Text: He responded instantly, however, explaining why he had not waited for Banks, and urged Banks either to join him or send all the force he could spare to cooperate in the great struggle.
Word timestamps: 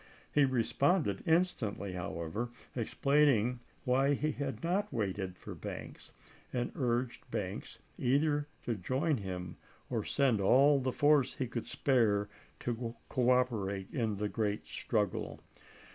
He 0.33 0.45
responded 0.45 1.21
instantly, 1.27 1.93
however, 1.93 2.49
explaining 2.75 3.59
why 3.83 4.15
he 4.15 4.31
had 4.31 4.63
not 4.63 4.91
waited 4.91 5.37
for 5.37 5.53
Banks, 5.53 6.11
and 6.51 6.71
urged 6.75 7.29
Banks 7.29 7.77
either 7.99 8.47
to 8.63 8.73
join 8.73 9.17
him 9.17 9.57
or 9.91 10.03
send 10.03 10.41
all 10.41 10.79
the 10.79 10.91
force 10.91 11.35
he 11.35 11.45
could 11.45 11.67
spare 11.67 12.29
to 12.61 12.95
cooperate 13.09 13.93
in 13.93 14.15
the 14.17 14.27
great 14.27 14.65
struggle. 14.65 15.39